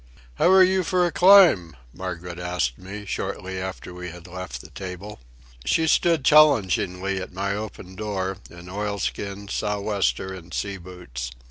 [0.39, 4.71] "How are you for a climb?" Margaret asked me, shortly after we had left the
[4.71, 5.19] table.
[5.63, 11.29] She stood challengingly at my open door, in oilskins, sou'wester, and sea boots.